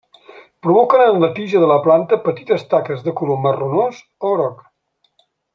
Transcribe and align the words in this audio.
Provoquen 0.67 1.03
en 1.03 1.19
la 1.23 1.29
tija 1.35 1.61
de 1.65 1.69
la 1.73 1.77
planta 1.87 2.19
petites 2.25 2.65
taques 2.73 3.07
de 3.09 3.15
color 3.23 3.41
marronós 3.47 4.03
o 4.31 4.37
groc. 4.37 4.69